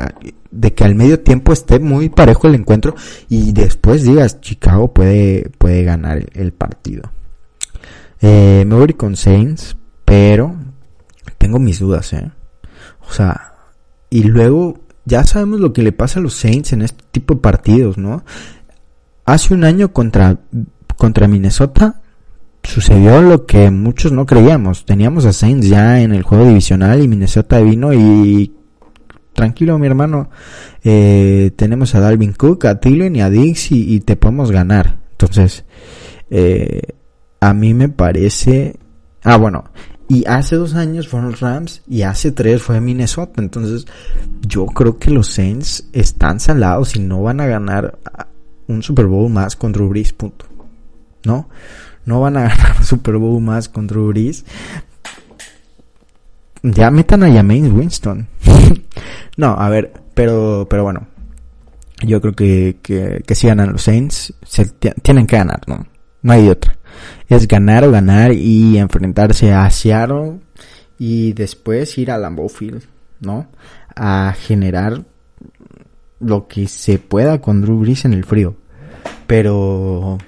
[0.50, 2.94] de que al medio tiempo esté muy parejo el encuentro
[3.28, 7.12] y después digas, Chicago puede, puede ganar el, partido.
[8.26, 10.56] Eh, me voy con Saints, pero
[11.36, 12.30] tengo mis dudas, ¿eh?
[13.06, 13.52] O sea,
[14.08, 17.40] y luego ya sabemos lo que le pasa a los Saints en este tipo de
[17.40, 18.24] partidos, ¿no?
[19.26, 20.38] Hace un año contra,
[20.96, 22.00] contra Minnesota
[22.62, 24.86] sucedió lo que muchos no creíamos.
[24.86, 28.54] Teníamos a Saints ya en el juego divisional y Minnesota vino y
[29.34, 30.30] tranquilo mi hermano,
[30.82, 35.00] eh, tenemos a Dalvin Cook, a Thielen y a Dix y, te podemos ganar.
[35.10, 35.66] Entonces,
[36.30, 36.94] eh,
[37.44, 38.78] a mí me parece,
[39.22, 39.64] ah bueno,
[40.08, 43.42] y hace dos años fueron los Rams y hace tres fue Minnesota.
[43.42, 43.86] Entonces,
[44.40, 47.98] yo creo que los Saints están salados y no van a ganar
[48.66, 50.46] un Super Bowl más contra Breeze, punto.
[51.24, 51.50] ¿No?
[52.06, 54.44] No van a ganar un Super Bowl más contra Breeze.
[56.62, 58.26] Ya metan a James Winston.
[59.36, 61.08] no, a ver, pero, pero bueno.
[62.02, 65.86] Yo creo que, que, que si ganan los Saints, se tienen que ganar, ¿no?
[66.22, 66.76] No hay otra.
[67.28, 70.40] Es ganar o ganar y enfrentarse a Seattle
[70.98, 72.84] y después ir a Lambeau Field,
[73.20, 73.48] ¿no?
[73.96, 75.04] A generar
[76.20, 78.56] lo que se pueda con Drew Brees en el frío.
[79.26, 80.18] Pero,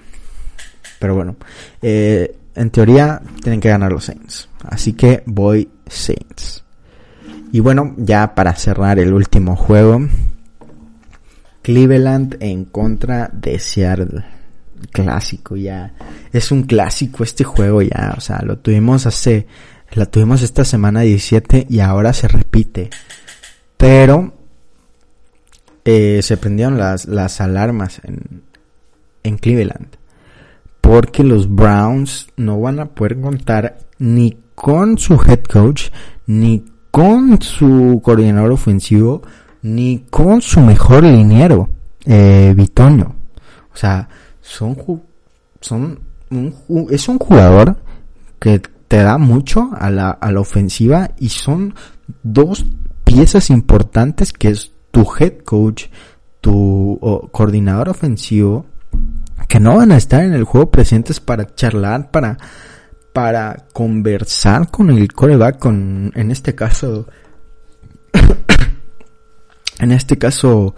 [0.99, 1.37] pero bueno,
[1.83, 4.49] eh, en teoría tienen que ganar los Saints.
[4.65, 6.65] Así que voy Saints.
[7.53, 10.01] Y bueno, ya para cerrar el último juego,
[11.63, 14.36] Cleveland en contra de Seattle.
[14.93, 15.95] Clásico ya.
[16.33, 18.15] Es un clásico este juego ya.
[18.17, 19.47] O sea, lo tuvimos hace,
[19.95, 22.91] lo tuvimos esta semana 17 y ahora se repite.
[23.77, 24.35] Pero
[25.85, 28.43] eh, se prendieron las, las alarmas en,
[29.23, 29.89] en Cleveland.
[30.81, 35.91] Porque los Browns no van a poder contar ni con su head coach,
[36.27, 39.23] ni con su coordinador ofensivo,
[39.63, 41.69] ni con su mejor liniero,
[42.05, 43.15] eh, Vitoño.
[43.73, 44.09] O sea,
[44.47, 44.77] son,
[45.61, 46.01] son
[46.91, 47.77] es un jugador
[48.39, 51.75] que te da mucho a la, a la ofensiva y son
[52.23, 52.65] dos
[53.05, 55.87] piezas importantes que es tu head coach,
[56.41, 56.99] tu
[57.33, 58.67] coordinador ofensivo,
[59.49, 62.39] que no van a estar en el juego presentes para charlar, para,
[63.13, 67.07] para conversar con el coreback, con, en este caso,
[69.79, 70.75] en este caso,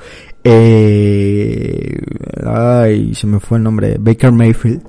[0.50, 2.00] eh,
[2.46, 4.82] ay, se me fue el nombre, Baker Mayfield,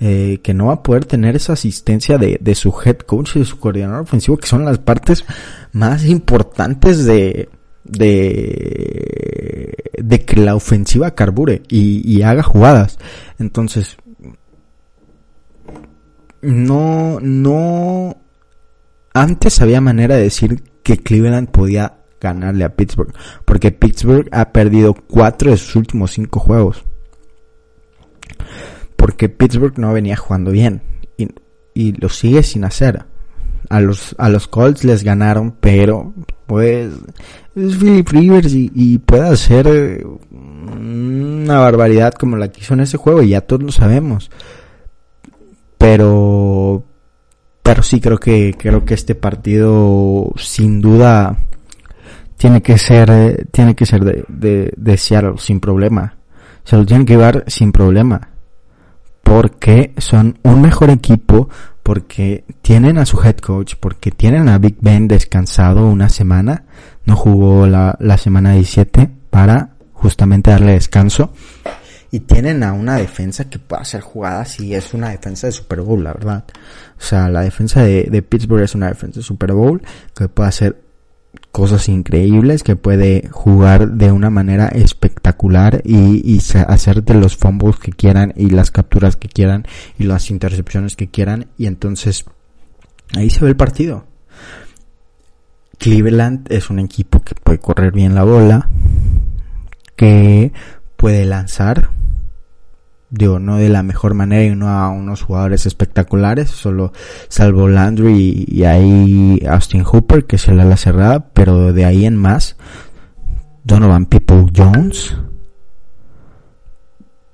[0.00, 3.40] eh, que no va a poder tener esa asistencia de, de su head coach y
[3.40, 5.24] de su coordinador ofensivo, que son las partes
[5.72, 7.50] más importantes de,
[7.84, 8.24] de,
[10.26, 12.98] que la ofensiva carbure y haga jugadas.
[13.38, 13.98] Entonces,
[16.40, 18.16] no, no,
[19.14, 23.12] antes había manera de decir que Cleveland podía ganarle a Pittsburgh,
[23.44, 26.84] porque Pittsburgh ha perdido cuatro de sus últimos cinco juegos.
[28.96, 30.82] Porque Pittsburgh no venía jugando bien
[31.16, 31.28] y,
[31.74, 33.04] y lo sigue sin hacer.
[33.68, 36.12] A los, a los Colts les ganaron, pero
[36.46, 36.92] pues
[37.54, 42.96] es Philip Rivers y, y puede hacer una barbaridad como la que hizo en ese
[42.96, 44.30] juego y ya todos lo sabemos
[45.82, 46.84] pero
[47.60, 51.36] pero sí creo que creo que este partido sin duda
[52.42, 56.16] tiene que ser eh, tiene que ser de, de, de Seattle sin problema.
[56.64, 58.30] Se lo tienen que llevar sin problema.
[59.22, 61.48] Porque son un mejor equipo
[61.84, 66.64] porque tienen a su head coach porque tienen a Big Ben descansado una semana.
[67.04, 71.32] No jugó la, la semana 17 para justamente darle descanso.
[72.10, 75.80] Y tienen a una defensa que puede hacer jugadas y es una defensa de Super
[75.82, 76.44] Bowl, la verdad.
[76.98, 79.80] O sea, la defensa de, de Pittsburgh es una defensa de Super Bowl
[80.12, 80.81] que puede hacer
[81.52, 87.76] cosas increíbles, que puede jugar de una manera espectacular y, y hacer de los fumbles
[87.76, 89.66] que quieran y las capturas que quieran
[89.98, 92.24] y las intercepciones que quieran y entonces
[93.14, 94.06] ahí se ve el partido.
[95.78, 98.68] Cleveland es un equipo que puede correr bien la bola,
[99.96, 100.52] que
[100.96, 101.90] puede lanzar,
[103.12, 106.92] digo, no de la mejor manera y no a unos jugadores espectaculares, solo
[107.28, 112.16] salvo Landry y, ahí Austin Hooper, que es el ala cerrada, pero de ahí en
[112.16, 112.56] más,
[113.64, 115.14] Donovan People Jones,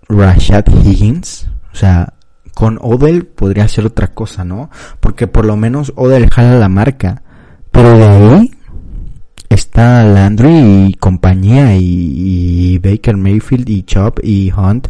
[0.09, 2.15] Rashad Higgins, o sea,
[2.55, 4.71] con Odell podría ser otra cosa, ¿no?
[4.99, 7.23] Porque por lo menos Odell jala la marca,
[7.71, 8.51] pero de ahí
[9.49, 14.89] está Landry y compañía y, y Baker Mayfield y Chop y Hunt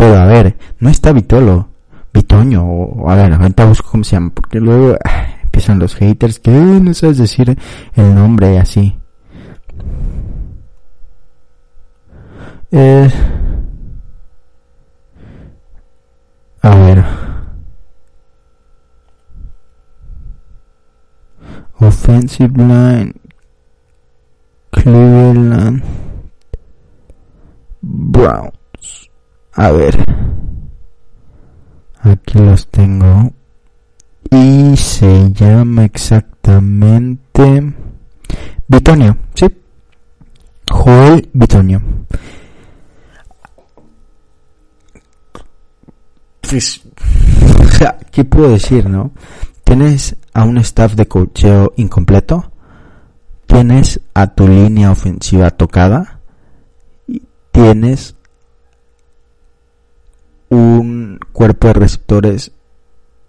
[0.00, 1.68] pero a ver, no está Vitolo,
[2.14, 4.96] Vitoño, o a ver, ahorita busco cómo se llama, porque luego
[5.42, 7.58] empiezan los haters que no sabes decir
[7.94, 8.98] el nombre así.
[12.70, 13.10] Eh,
[16.62, 17.04] a ver.
[21.78, 23.12] Offensive line.
[24.70, 25.82] Cleveland
[27.82, 28.59] Brown.
[29.60, 29.94] A ver.
[32.00, 33.30] Aquí los tengo.
[34.30, 37.74] y se llama exactamente
[38.66, 39.44] Bitonio, ¿sí?
[40.70, 41.82] Joel Bitonio.
[46.40, 46.80] Pues,
[48.12, 49.10] ¿qué puedo decir, no?
[49.62, 52.50] Tienes a un staff de cocheo incompleto,
[53.44, 56.20] tienes a tu línea ofensiva tocada,
[57.06, 58.16] y tienes
[60.50, 62.52] un cuerpo de receptores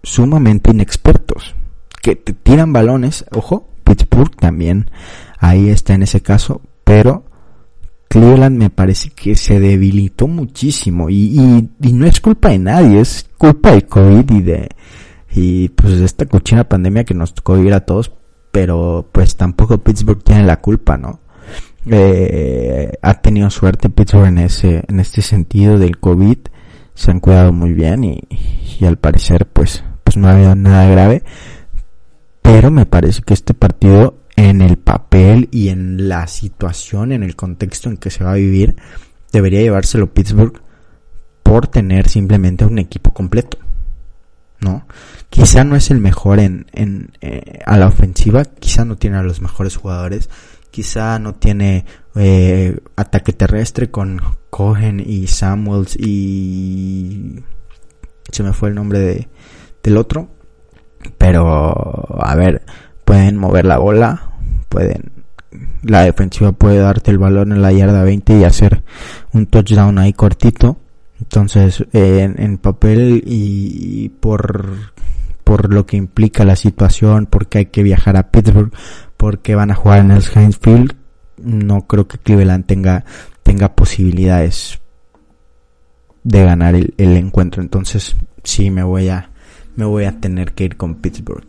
[0.04, 1.56] sumamente inexpertos
[2.02, 4.90] que te tiran balones, ojo, Pittsburgh también
[5.40, 7.26] ahí está en ese caso, pero
[8.10, 13.30] Cleveland me parece que se debilitó muchísimo y, y, no es culpa de nadie, es
[13.38, 14.70] culpa de COVID y de
[15.34, 18.12] y pues de esta cochina pandemia que nos tocó vivir a todos,
[18.52, 21.22] pero pues tampoco Pittsburgh tiene la culpa, ¿no?
[21.86, 26.38] Eh, ha tenido suerte Pittsburgh en ese en este sentido del COVID,
[27.02, 28.20] se han cuidado muy bien y,
[28.80, 31.24] y al parecer pues pues no ha habido nada grave,
[32.42, 37.36] pero me parece que este partido en el papel y en la situación, en el
[37.36, 38.76] contexto en que se va a vivir,
[39.32, 40.62] debería llevárselo Pittsburgh
[41.44, 43.58] por tener simplemente un equipo completo.
[44.60, 44.86] ¿No?
[45.30, 49.24] Quizá no es el mejor en, en eh, a la ofensiva, quizá no tiene a
[49.24, 50.30] los mejores jugadores,
[50.72, 57.44] quizá no tiene eh, ataque terrestre con Cohen y Samuels y
[58.32, 59.30] se me fue el nombre de,
[59.84, 60.30] del otro,
[61.18, 62.64] pero a ver,
[63.06, 64.32] pueden mover la bola,
[64.70, 65.12] pueden
[65.84, 68.84] la defensiva puede darte el balón en la yarda 20 y hacer
[69.34, 70.78] un touchdown ahí cortito.
[71.20, 74.70] Entonces, en, papel y, por,
[75.44, 78.74] por lo que implica la situación, porque hay que viajar a Pittsburgh,
[79.22, 80.96] porque van a jugar en el Heinz Field,
[81.38, 83.06] no creo que Cleveland tenga,
[83.44, 84.80] tenga posibilidades
[86.24, 87.62] de ganar el, el encuentro.
[87.62, 89.30] Entonces, sí, me voy a,
[89.76, 91.46] me voy a tener que ir con Pittsburgh.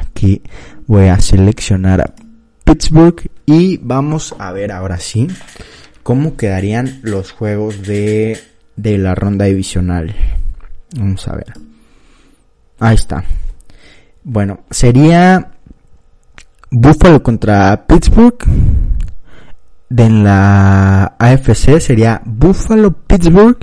[0.00, 0.42] Aquí
[0.88, 2.14] voy a seleccionar a
[2.64, 5.28] Pittsburgh y vamos a ver ahora sí
[6.02, 8.40] cómo quedarían los juegos de,
[8.74, 10.16] de la ronda divisional.
[10.96, 11.52] Vamos a ver.
[12.80, 13.24] Ahí está.
[14.24, 15.52] Bueno, sería
[16.74, 18.38] Buffalo contra Pittsburgh.
[19.90, 23.58] De en la AFC sería Buffalo Pittsburgh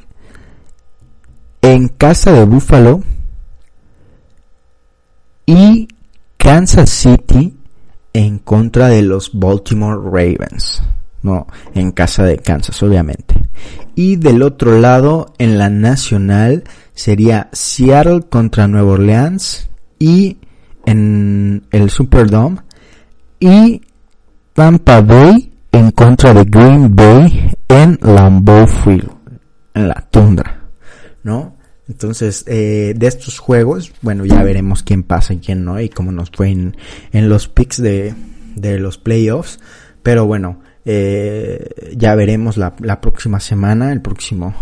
[1.61, 3.01] en casa de Buffalo
[5.47, 5.87] y
[6.37, 7.57] Kansas City
[8.13, 10.83] en contra de los Baltimore Ravens.
[11.23, 13.49] No, en casa de Kansas, obviamente.
[13.95, 20.37] Y del otro lado, en la nacional, sería Seattle contra Nueva Orleans y
[20.85, 22.61] en el Superdome
[23.39, 23.81] y
[24.53, 29.09] Tampa Bay en contra de Green Bay en Lambeau Field,
[29.73, 30.63] en la tundra,
[31.23, 31.55] ¿no?
[31.87, 36.11] Entonces, eh, de estos juegos, bueno, ya veremos quién pasa y quién no, y cómo
[36.11, 36.77] nos fue en,
[37.11, 38.13] en los picks de,
[38.55, 39.59] de los playoffs.
[40.03, 44.53] Pero bueno, eh, ya veremos la, la próxima semana, el próximo,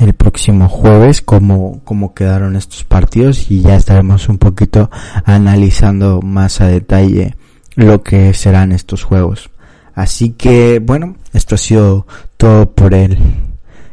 [0.00, 4.90] el próximo jueves, cómo, cómo quedaron estos partidos y ya estaremos un poquito
[5.24, 7.36] analizando más a detalle
[7.74, 9.50] lo que serán estos juegos.
[9.94, 12.06] Así que, bueno, esto ha sido
[12.36, 13.18] todo por el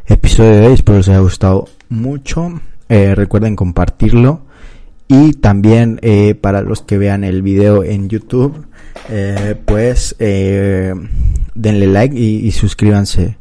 [0.08, 0.74] episodio de hoy.
[0.74, 2.62] Espero les haya gustado mucho.
[2.88, 4.42] Eh, recuerden compartirlo.
[5.08, 8.66] Y también eh, para los que vean el video en YouTube,
[9.10, 13.38] eh, pues denle like y, suscríbanse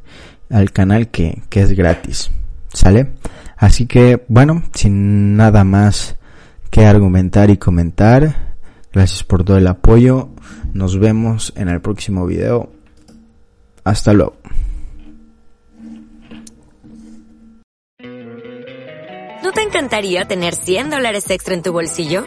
[0.49, 2.31] al canal que, que es gratis.
[2.73, 3.09] ¿Sale?
[3.57, 6.17] Así que bueno, sin nada más
[6.71, 8.48] que argumentar y comentar,
[8.93, 10.31] gracias por todo el apoyo.
[10.73, 12.73] Nos vemos en el próximo video.
[13.85, 14.37] Hasta luego.
[19.43, 22.27] ¿No te encantaría tener 100 dólares extra en tu bolsillo?